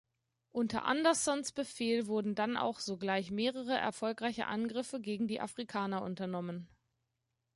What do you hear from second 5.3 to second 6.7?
Afrikaner unternommen.